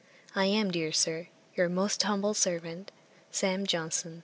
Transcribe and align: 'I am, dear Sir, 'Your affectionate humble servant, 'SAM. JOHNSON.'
'I 0.33 0.45
am, 0.45 0.71
dear 0.71 0.91
Sir, 0.91 1.27
'Your 1.53 1.67
affectionate 1.67 2.01
humble 2.07 2.33
servant, 2.33 2.89
'SAM. 3.29 3.67
JOHNSON.' 3.67 4.19